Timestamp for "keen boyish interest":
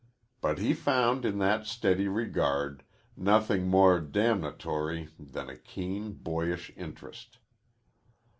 5.55-7.37